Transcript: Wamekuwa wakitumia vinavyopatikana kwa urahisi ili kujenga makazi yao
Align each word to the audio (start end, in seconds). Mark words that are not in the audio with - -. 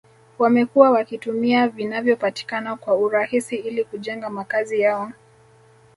Wamekuwa 0.39 0.91
wakitumia 0.91 1.67
vinavyopatikana 1.67 2.75
kwa 2.75 2.95
urahisi 2.95 3.55
ili 3.55 3.83
kujenga 3.83 4.29
makazi 4.29 4.79
yao 4.81 5.11